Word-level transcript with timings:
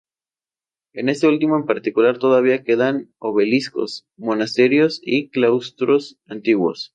En 0.93 1.09
este 1.09 1.27
último 1.27 1.57
en 1.57 1.67
particular 1.67 2.17
todavía 2.17 2.63
quedan 2.63 3.13
obeliscos, 3.19 4.07
monasterios 4.17 4.99
y 5.03 5.29
claustros 5.29 6.17
antiguos. 6.25 6.89